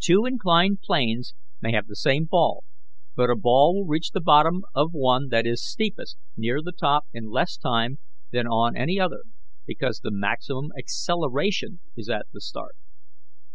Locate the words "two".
0.00-0.26